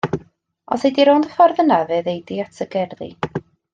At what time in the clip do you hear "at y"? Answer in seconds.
2.47-2.69